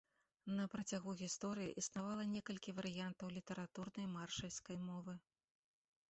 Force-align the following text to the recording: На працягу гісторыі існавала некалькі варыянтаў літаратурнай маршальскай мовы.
На 0.59 0.63
працягу 0.75 1.11
гісторыі 1.17 1.75
існавала 1.81 2.23
некалькі 2.35 2.73
варыянтаў 2.79 3.27
літаратурнай 3.35 4.07
маршальскай 4.15 4.77
мовы. 4.87 5.13